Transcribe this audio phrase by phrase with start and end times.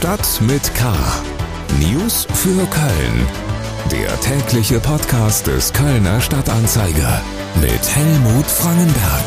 [0.00, 0.96] Stadt mit K.
[1.78, 3.26] News für Köln.
[3.92, 7.22] Der tägliche Podcast des Kölner Stadtanzeiger
[7.60, 9.24] mit Helmut Frangenberg.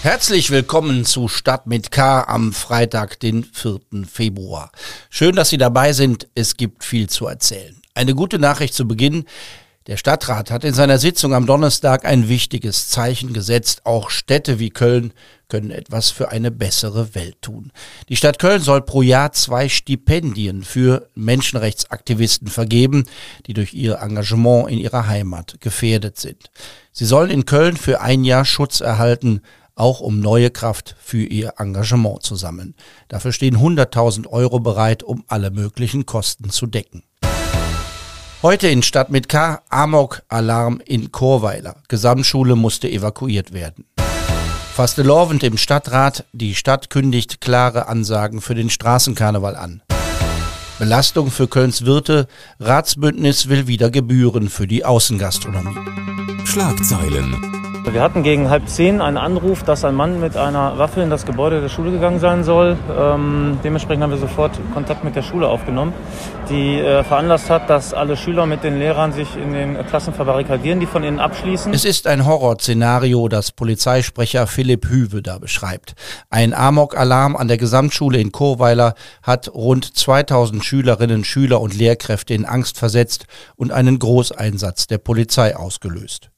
[0.00, 3.80] Herzlich willkommen zu Stadt mit K am Freitag, den 4.
[4.10, 4.72] Februar.
[5.10, 6.26] Schön, dass Sie dabei sind.
[6.34, 7.76] Es gibt viel zu erzählen.
[7.92, 9.26] Eine gute Nachricht zu Beginn.
[9.90, 13.86] Der Stadtrat hat in seiner Sitzung am Donnerstag ein wichtiges Zeichen gesetzt.
[13.86, 15.12] Auch Städte wie Köln
[15.48, 17.72] können etwas für eine bessere Welt tun.
[18.08, 23.02] Die Stadt Köln soll pro Jahr zwei Stipendien für Menschenrechtsaktivisten vergeben,
[23.46, 26.52] die durch ihr Engagement in ihrer Heimat gefährdet sind.
[26.92, 29.40] Sie sollen in Köln für ein Jahr Schutz erhalten,
[29.74, 32.76] auch um neue Kraft für ihr Engagement zu sammeln.
[33.08, 37.02] Dafür stehen 100.000 Euro bereit, um alle möglichen Kosten zu decken.
[38.42, 39.60] Heute in Stadt mit K.
[39.68, 41.76] Amok-Alarm in Chorweiler.
[41.88, 43.84] Gesamtschule musste evakuiert werden.
[44.74, 46.24] Fastelovend im Stadtrat.
[46.32, 49.82] Die Stadt kündigt klare Ansagen für den Straßenkarneval an.
[50.78, 52.28] Belastung für Kölns Wirte.
[52.58, 55.76] Ratsbündnis will wieder Gebühren für die Außengastronomie.
[56.46, 57.59] Schlagzeilen.
[57.92, 61.26] Wir hatten gegen halb zehn einen Anruf, dass ein Mann mit einer Waffe in das
[61.26, 62.76] Gebäude der Schule gegangen sein soll.
[62.96, 65.92] Ähm, dementsprechend haben wir sofort Kontakt mit der Schule aufgenommen,
[66.48, 70.78] die äh, veranlasst hat, dass alle Schüler mit den Lehrern sich in den Klassen verbarrikadieren,
[70.78, 71.74] die von innen abschließen.
[71.74, 75.94] Es ist ein Horrorszenario, das Polizeisprecher Philipp Hüwe da beschreibt.
[76.30, 78.94] Ein Amok-Alarm an der Gesamtschule in Chorweiler
[79.24, 85.56] hat rund 2000 Schülerinnen, Schüler und Lehrkräfte in Angst versetzt und einen Großeinsatz der Polizei
[85.56, 86.30] ausgelöst.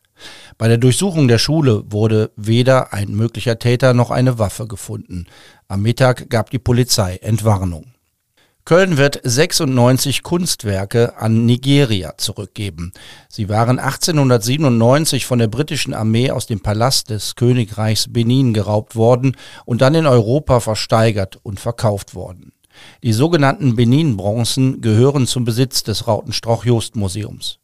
[0.58, 5.26] Bei der Durchsuchung der Schule wurde weder ein möglicher Täter noch eine Waffe gefunden.
[5.68, 7.92] Am Mittag gab die Polizei Entwarnung.
[8.64, 12.92] Köln wird 96 Kunstwerke an Nigeria zurückgeben.
[13.28, 19.36] Sie waren 1897 von der britischen Armee aus dem Palast des Königreichs Benin geraubt worden
[19.64, 22.52] und dann in Europa versteigert und verkauft worden.
[23.02, 27.58] Die sogenannten Benin-Bronzen gehören zum Besitz des Rautenstrauch-Jost-Museums.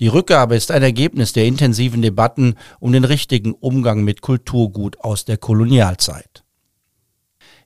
[0.00, 5.24] Die Rückgabe ist ein Ergebnis der intensiven Debatten um den richtigen Umgang mit Kulturgut aus
[5.24, 6.44] der Kolonialzeit.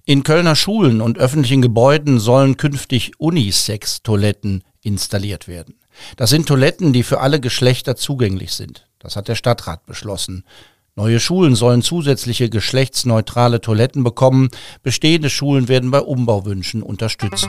[0.04, 5.76] In Kölner Schulen und öffentlichen Gebäuden sollen künftig Unisex-Toiletten installiert werden.
[6.16, 8.86] Das sind Toiletten, die für alle Geschlechter zugänglich sind.
[8.98, 10.44] Das hat der Stadtrat beschlossen.
[10.96, 14.48] Neue Schulen sollen zusätzliche geschlechtsneutrale Toiletten bekommen.
[14.82, 17.48] Bestehende Schulen werden bei Umbauwünschen unterstützt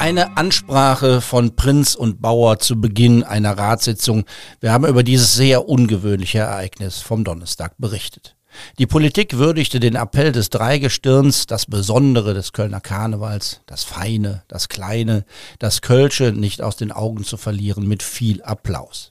[0.00, 4.24] eine Ansprache von Prinz und Bauer zu Beginn einer Ratssitzung.
[4.58, 8.34] Wir haben über dieses sehr ungewöhnliche Ereignis vom Donnerstag berichtet.
[8.78, 14.68] Die Politik würdigte den Appell des Dreigestirns, das Besondere des Kölner Karnevals, das Feine, das
[14.68, 15.24] Kleine,
[15.58, 19.10] das Kölsche nicht aus den Augen zu verlieren, mit viel Applaus.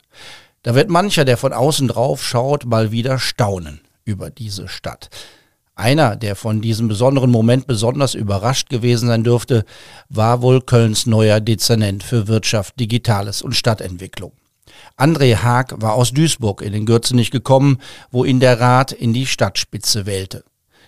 [0.64, 5.09] Da wird mancher, der von außen drauf schaut, mal wieder staunen über diese Stadt.
[5.75, 9.64] Einer, der von diesem besonderen Moment besonders überrascht gewesen sein dürfte,
[10.09, 14.34] war wohl Kölns neuer Dezernent für Wirtschaft, Digitales und Stadtentwicklung.
[14.98, 17.78] André Haag war aus Duisburg in den Gürzenich gekommen,
[18.12, 20.44] wo ihn der Rat in die Stadtspitze wählte.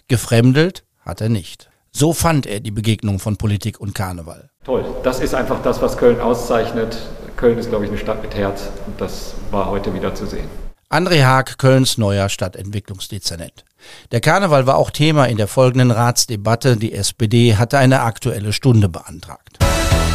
[0.10, 1.70] Gefremdelt hat er nicht.
[1.94, 4.50] So fand er die Begegnung von Politik und Karneval.
[4.66, 6.98] Toll, das ist einfach das, was Köln auszeichnet.
[7.42, 10.48] Köln ist, glaube ich, eine Stadt mit Herz und das war heute wieder zu sehen.
[10.92, 13.66] André Haag, Kölns neuer Stadtentwicklungsdezernent.
[14.12, 16.78] Der Karneval war auch Thema in der folgenden Ratsdebatte.
[16.78, 19.58] Die SPD hatte eine aktuelle Stunde beantragt.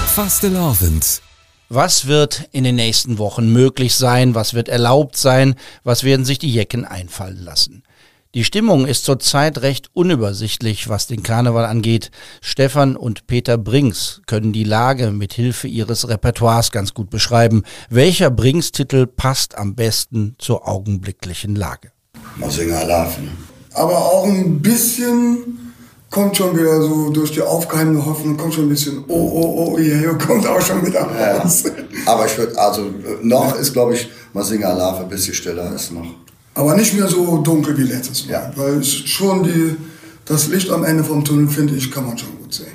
[0.06, 1.20] Fastelavend.
[1.68, 4.36] Was wird in den nächsten Wochen möglich sein?
[4.36, 5.56] Was wird erlaubt sein?
[5.82, 7.82] Was werden sich die Jecken einfallen lassen?
[8.36, 12.10] Die Stimmung ist zurzeit recht unübersichtlich, was den Karneval angeht.
[12.42, 17.62] Stefan und Peter Brinks können die Lage mit Hilfe ihres Repertoires ganz gut beschreiben.
[17.88, 21.92] Welcher Brinks-Titel passt am besten zur augenblicklichen Lage?
[22.36, 23.30] Massinger Larven.
[23.72, 25.72] Aber auch ein bisschen
[26.10, 29.78] kommt schon wieder so durch die aufgeheimte Hoffnung, kommt schon ein bisschen, oh, oh, oh,
[29.78, 31.62] hier kommt auch schon wieder raus.
[31.64, 31.72] Ja.
[32.04, 32.90] Aber ich würde, also
[33.22, 36.26] noch ist, glaube ich, Massinger Larve ein bisschen stiller ist noch.
[36.56, 38.32] Aber nicht mehr so dunkel wie letztes Mal.
[38.32, 38.52] Ja.
[38.56, 39.76] Weil schon die,
[40.24, 42.72] das Licht am Ende vom Tunnel, finde ich, kann man schon gut sehen.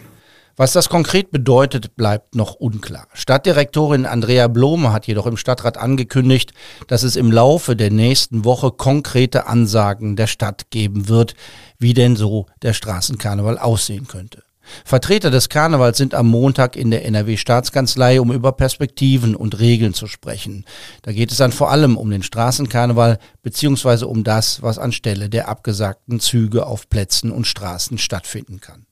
[0.56, 3.08] Was das konkret bedeutet, bleibt noch unklar.
[3.14, 6.54] Stadtdirektorin Andrea Blome hat jedoch im Stadtrat angekündigt,
[6.88, 11.34] dass es im Laufe der nächsten Woche konkrete Ansagen der Stadt geben wird,
[11.80, 14.44] wie denn so der Straßenkarneval aussehen könnte.
[14.86, 20.08] Vertreter des Karnevals sind am Montag in der NRW-Staatskanzlei, um über Perspektiven und Regeln zu
[20.08, 20.66] sprechen.
[21.02, 25.48] Da geht es dann vor allem um den Straßenkarneval beziehungsweise um das, was anstelle der
[25.48, 28.86] abgesagten Züge auf Plätzen und Straßen stattfinden kann.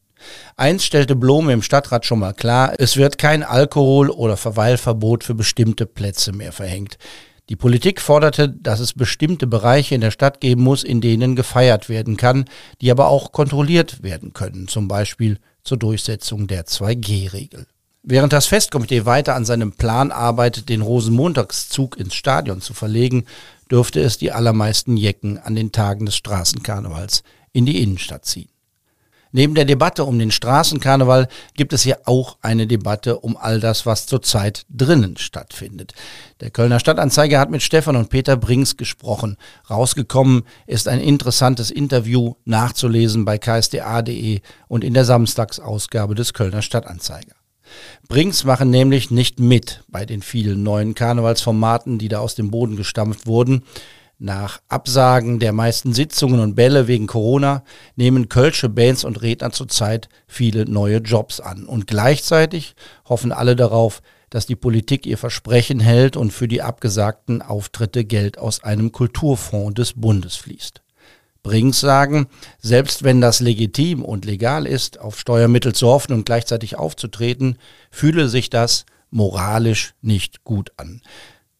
[0.58, 5.36] Eins stellte Blome im Stadtrat schon mal klar, es wird kein Alkohol- oder Verweilverbot für
[5.36, 6.98] bestimmte Plätze mehr verhängt.
[7.50, 11.90] Die Politik forderte, dass es bestimmte Bereiche in der Stadt geben muss, in denen gefeiert
[11.90, 12.46] werden kann,
[12.80, 17.68] die aber auch kontrolliert werden können, zum Beispiel zur Durchsetzung der 2G-Regel.
[18.02, 23.26] Während das Festkomitee weiter an seinem Plan arbeitet, den Rosenmontagszug ins Stadion zu verlegen,
[23.70, 27.22] dürfte es die allermeisten Jecken an den Tagen des Straßenkarnevals
[27.54, 28.50] in die Innenstadt ziehen.
[29.32, 33.86] Neben der Debatte um den Straßenkarneval gibt es hier auch eine Debatte um all das,
[33.86, 35.94] was zurzeit drinnen stattfindet.
[36.42, 39.38] Der Kölner Stadtanzeiger hat mit Stefan und Peter Brings gesprochen.
[39.70, 47.36] Rausgekommen ist ein interessantes Interview nachzulesen bei ksda.de und in der Samstagsausgabe des Kölner Stadtanzeiger.
[48.08, 52.76] Brings machen nämlich nicht mit bei den vielen neuen Karnevalsformaten, die da aus dem Boden
[52.76, 53.64] gestampft wurden.
[54.22, 57.64] Nach Absagen der meisten Sitzungen und Bälle wegen Corona
[57.96, 61.66] nehmen Kölsche Bands und Redner zurzeit viele neue Jobs an.
[61.66, 62.76] Und gleichzeitig
[63.08, 68.38] hoffen alle darauf, dass die Politik ihr Versprechen hält und für die abgesagten Auftritte Geld
[68.38, 70.82] aus einem Kulturfonds des Bundes fließt.
[71.42, 72.28] Brings sagen,
[72.60, 77.58] selbst wenn das legitim und legal ist, auf Steuermittel zu hoffen und gleichzeitig aufzutreten,
[77.90, 81.02] fühle sich das moralisch nicht gut an.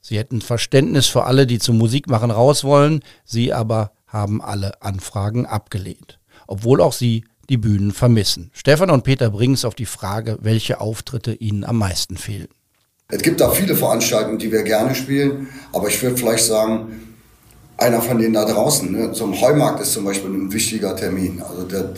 [0.10, 5.46] Sie hätten Verständnis für alle, die zum Musikmachen raus wollen, sie aber haben alle Anfragen
[5.46, 6.18] abgelehnt,
[6.48, 8.50] obwohl auch sie die Bühnen vermissen.
[8.52, 12.48] Stefan und Peter Brings auf die Frage, welche Auftritte ihnen am meisten fehlen.
[13.10, 16.88] Es gibt da viele Veranstaltungen, die wir gerne spielen, aber ich würde vielleicht sagen,
[17.78, 19.12] einer von denen da draußen, ne?
[19.12, 21.40] zum Heumarkt ist zum Beispiel ein wichtiger Termin.
[21.48, 21.94] Also der,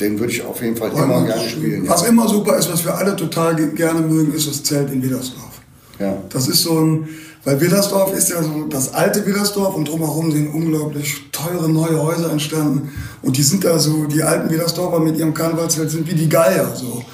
[0.00, 1.88] den würde ich auf jeden Fall Heumarkt immer gerne spielen.
[1.88, 2.08] Was ja.
[2.08, 5.53] immer super ist, was wir alle total gerne mögen, ist das Zelt in Wiedersdorf.
[5.98, 6.16] Ja.
[6.28, 7.08] Das ist so ein,
[7.44, 12.30] weil Willersdorf ist ja so das alte Willersdorf und drumherum sind unglaublich teure neue Häuser
[12.30, 12.92] entstanden.
[13.22, 16.74] Und die sind da so, die alten Willersdorfer mit ihrem Karnevalsfeld sind wie die Geier.
[16.74, 17.04] So.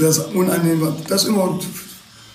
[0.00, 1.58] Das unannehmbar, das immer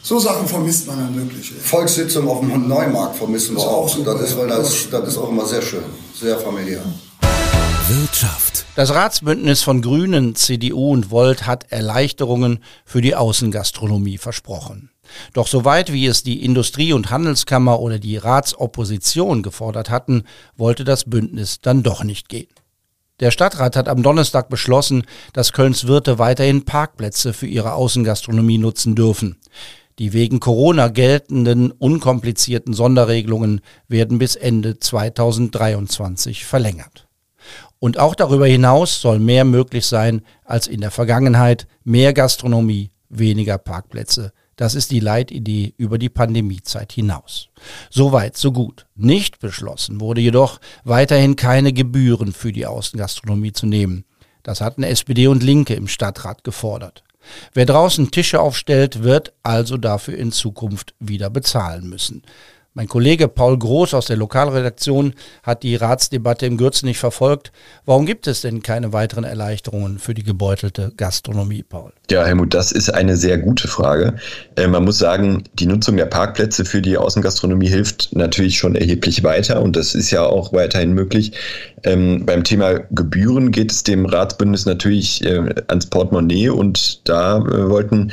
[0.01, 1.51] so Sachen vermisst man dann wirklich.
[1.51, 3.87] Volkssitzung auf dem Neumarkt vermissen wir auch.
[3.87, 6.83] auch das, ist, weil das, das ist auch immer sehr schön, sehr familiär.
[7.87, 8.65] Wirtschaft.
[8.75, 14.91] Das Ratsbündnis von Grünen, CDU und Volt hat Erleichterungen für die Außengastronomie versprochen.
[15.33, 20.23] Doch soweit wie es die Industrie- und Handelskammer oder die Ratsopposition gefordert hatten,
[20.55, 22.49] wollte das Bündnis dann doch nicht gehen.
[23.21, 28.93] Der Stadtrat hat am Donnerstag beschlossen, dass Kölns Wirte weiterhin Parkplätze für ihre Außengastronomie nutzen
[28.95, 29.37] dürfen.
[29.99, 37.07] Die wegen Corona geltenden unkomplizierten Sonderregelungen werden bis Ende 2023 verlängert.
[37.79, 43.57] Und auch darüber hinaus soll mehr möglich sein als in der Vergangenheit, mehr Gastronomie, weniger
[43.57, 44.33] Parkplätze.
[44.55, 47.49] Das ist die Leitidee über die Pandemiezeit hinaus.
[47.89, 48.85] Soweit, so gut.
[48.95, 54.05] Nicht beschlossen wurde jedoch, weiterhin keine Gebühren für die Außengastronomie zu nehmen.
[54.43, 57.03] Das hatten SPD und Linke im Stadtrat gefordert.
[57.53, 62.21] Wer draußen Tische aufstellt, wird also dafür in Zukunft wieder bezahlen müssen.
[62.77, 65.13] Mein Kollege Paul Groß aus der Lokalredaktion
[65.43, 67.53] hat die Ratsdebatte im Gürzen nicht verfolgt.
[67.85, 71.93] Warum gibt es denn keine weiteren Erleichterungen für die gebeutelte Gastronomie, Paul?
[72.11, 74.15] Ja, Helmut, das ist eine sehr gute Frage.
[74.57, 79.23] Äh, man muss sagen, die Nutzung der Parkplätze für die Außengastronomie hilft natürlich schon erheblich
[79.23, 81.31] weiter und das ist ja auch weiterhin möglich.
[81.85, 87.69] Ähm, beim Thema Gebühren geht es dem Ratsbündnis natürlich äh, ans Portemonnaie und da äh,
[87.69, 88.11] wollten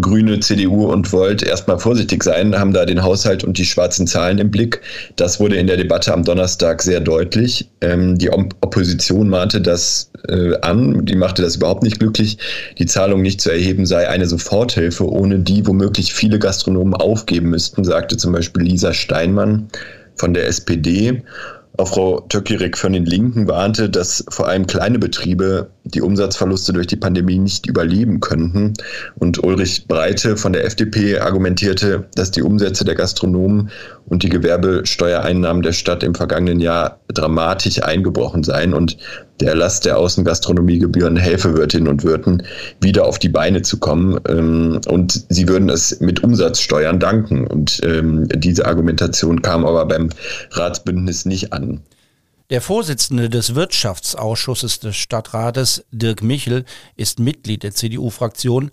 [0.00, 4.38] Grüne, CDU und Volt erstmal vorsichtig sein, haben da den Haushalt und die schwarzen Zahlen
[4.38, 4.80] im Blick.
[5.16, 7.68] Das wurde in der Debatte am Donnerstag sehr deutlich.
[7.80, 12.38] Ähm, die Opposition mahnte das äh, an, die machte das überhaupt nicht glücklich.
[12.78, 17.84] Die Zahlung nicht zu erheben sei eine Soforthilfe, ohne die womöglich viele Gastronomen aufgeben müssten,
[17.84, 19.68] sagte zum Beispiel Lisa Steinmann
[20.16, 21.22] von der SPD.
[21.78, 26.86] Auch Frau Töckirik von den Linken warnte, dass vor allem kleine Betriebe die Umsatzverluste durch
[26.86, 28.74] die Pandemie nicht überleben könnten.
[29.16, 33.70] Und Ulrich Breite von der FDP argumentierte, dass die Umsätze der Gastronomen
[34.06, 38.96] und die Gewerbesteuereinnahmen der Stadt im vergangenen Jahr dramatisch eingebrochen seien und
[39.40, 42.44] der Erlass der Außengastronomiegebühren helfe Wirtinnen und Wirten,
[42.80, 44.20] wieder auf die Beine zu kommen.
[44.28, 47.46] Ähm, und sie würden es mit Umsatzsteuern danken.
[47.46, 50.10] Und ähm, diese Argumentation kam aber beim
[50.52, 51.80] Ratsbündnis nicht an.
[52.52, 56.66] Der Vorsitzende des Wirtschaftsausschusses des Stadtrates, Dirk Michel,
[56.96, 58.70] ist Mitglied der CDU-Fraktion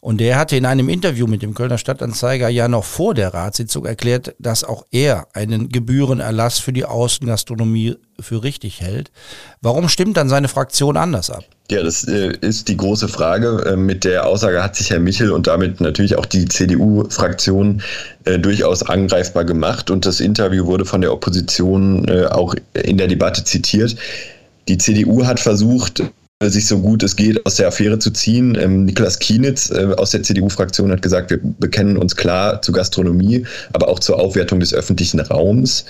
[0.00, 3.86] und der hatte in einem Interview mit dem Kölner Stadtanzeiger ja noch vor der Ratssitzung
[3.86, 9.10] erklärt, dass auch er einen Gebührenerlass für die Außengastronomie für richtig hält.
[9.62, 11.44] Warum stimmt dann seine Fraktion anders ab?
[11.72, 13.64] Ja, das äh, ist die große Frage.
[13.64, 17.80] Äh, mit der Aussage hat sich Herr Michel und damit natürlich auch die CDU-Fraktion
[18.26, 19.90] äh, durchaus angreifbar gemacht.
[19.90, 23.96] Und das Interview wurde von der Opposition auch in der Debatte zitiert.
[24.68, 26.02] Die CDU hat versucht,
[26.50, 28.56] sich so gut es geht aus der Affäre zu ziehen.
[28.60, 33.44] Ähm, Niklas Kienitz äh, aus der CDU-Fraktion hat gesagt, wir bekennen uns klar zu Gastronomie,
[33.72, 35.84] aber auch zur Aufwertung des öffentlichen Raums.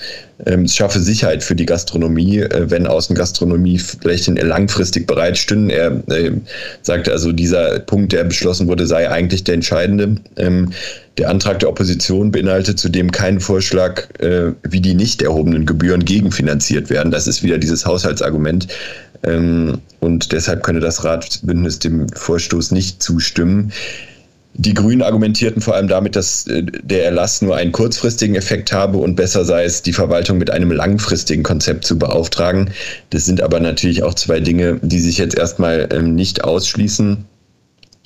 [0.45, 5.75] Ähm, es schaffe Sicherheit für die Gastronomie, äh, wenn Außengastronomie vielleicht langfristig bereit stünde.
[5.75, 6.31] Er äh,
[6.81, 10.15] sagte also, dieser Punkt, der beschlossen wurde, sei eigentlich der entscheidende.
[10.37, 10.71] Ähm,
[11.19, 16.89] der Antrag der Opposition beinhaltet zudem keinen Vorschlag, äh, wie die nicht erhobenen Gebühren gegenfinanziert
[16.89, 17.11] werden.
[17.11, 18.67] Das ist wieder dieses Haushaltsargument.
[19.23, 23.71] Ähm, und deshalb könne das Ratbündnis dem Vorstoß nicht zustimmen.
[24.55, 28.99] Die Grünen argumentierten vor allem damit, dass äh, der Erlass nur einen kurzfristigen Effekt habe
[28.99, 32.69] und besser sei es, die Verwaltung mit einem langfristigen Konzept zu beauftragen.
[33.09, 37.25] Das sind aber natürlich auch zwei Dinge, die sich jetzt erstmal ähm, nicht ausschließen.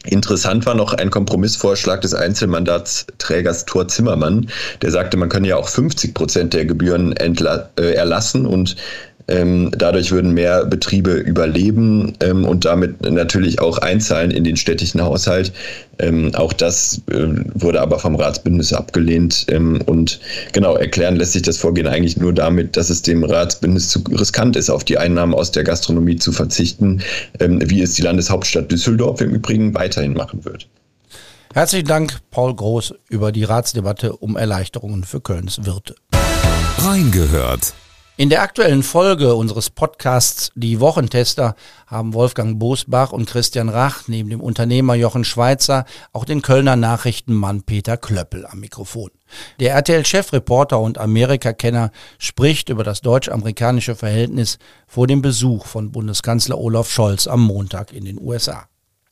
[0.06, 4.50] Interessant war noch ein Kompromissvorschlag des Einzelmandatsträgers Thor Zimmermann,
[4.82, 8.78] der sagte, man könne ja auch 50 Prozent der Gebühren äh, erlassen und
[9.28, 15.02] ähm, dadurch würden mehr Betriebe überleben ähm, und damit natürlich auch einzahlen in den städtischen
[15.02, 15.52] Haushalt.
[16.00, 19.46] Ähm, auch das äh, wurde aber vom Ratsbündnis abgelehnt.
[19.50, 20.20] Ähm, und
[20.54, 24.56] genau, erklären lässt sich das Vorgehen eigentlich nur damit, dass es dem Ratsbündnis zu riskant
[24.56, 27.02] ist, auf die Einnahmen aus der Gastronomie zu verzichten,
[27.40, 30.68] ähm, wie es die Landeshauptstadt Düsseldorf im Übrigen weiterhin machen wird.
[31.54, 35.96] Herzlichen Dank, Paul Groß, über die Ratsdebatte um Erleichterungen für Kölns Wirte.
[36.78, 37.74] Reingehört
[38.18, 41.56] in der aktuellen Folge unseres Podcasts Die Wochentester
[41.86, 47.62] haben Wolfgang Bosbach und Christian Rach neben dem Unternehmer Jochen Schweizer auch den Kölner Nachrichtenmann
[47.62, 49.12] Peter Klöppel am Mikrofon.
[49.60, 54.58] Der RTL-Chefreporter und Amerikakenner spricht über das deutsch-amerikanische Verhältnis
[54.88, 58.68] vor dem Besuch von Bundeskanzler Olaf Scholz am Montag in den USA.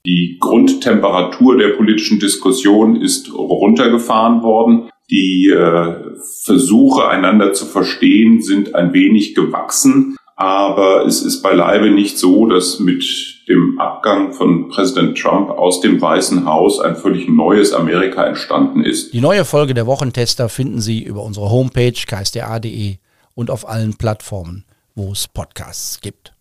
[0.07, 4.89] Die Grundtemperatur der politischen Diskussion ist runtergefahren worden.
[5.09, 5.95] Die äh,
[6.43, 10.17] Versuche, einander zu verstehen, sind ein wenig gewachsen.
[10.37, 13.03] Aber es ist beileibe nicht so, dass mit
[13.47, 19.13] dem Abgang von Präsident Trump aus dem Weißen Haus ein völlig neues Amerika entstanden ist.
[19.13, 22.97] Die neue Folge der Wochentester finden Sie über unsere Homepage ksda.de
[23.33, 26.34] und auf allen Plattformen, wo es Podcasts gibt.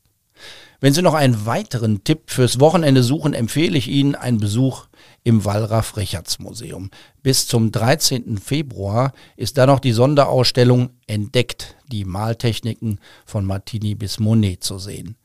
[0.84, 4.84] Wenn Sie noch einen weiteren Tipp fürs Wochenende suchen, empfehle ich Ihnen einen Besuch
[5.22, 6.90] im Wallraf-Richards-Museum.
[7.22, 8.36] Bis zum 13.
[8.36, 15.16] Februar ist da noch die Sonderausstellung Entdeckt, die Maltechniken von Martini bis Monet zu sehen.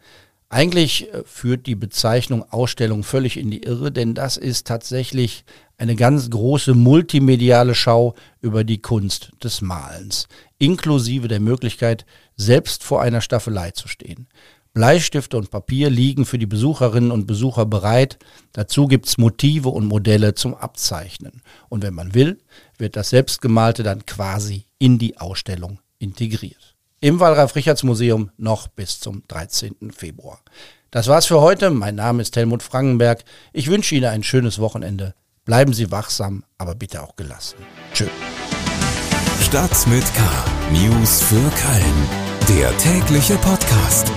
[0.47, 5.43] Eigentlich äh, führt die Bezeichnung Ausstellung völlig in die Irre, denn das ist tatsächlich
[5.77, 12.05] eine ganz große multimediale Schau über die Kunst des Malens, inklusive der Möglichkeit,
[12.37, 14.27] selbst vor einer Staffelei zu stehen.
[14.73, 18.19] Bleistifte und Papier liegen für die Besucherinnen und Besucher bereit.
[18.53, 21.41] Dazu gibt's Motive und Modelle zum Abzeichnen.
[21.69, 22.39] Und wenn man will,
[22.77, 26.75] wird das Selbstgemalte dann quasi in die Ausstellung integriert.
[27.01, 29.91] Im Wallraf-Richards-Museum noch bis zum 13.
[29.91, 30.39] Februar.
[30.91, 31.69] Das war's für heute.
[31.69, 33.23] Mein Name ist Helmut Frankenberg.
[33.53, 35.13] Ich wünsche Ihnen ein schönes Wochenende.
[35.45, 37.57] Bleiben Sie wachsam, aber bitte auch gelassen.
[37.93, 38.05] Tschö.
[39.41, 40.21] Stadt mit K.
[40.71, 42.09] News für Köln.
[42.47, 44.11] Der tägliche Podcast.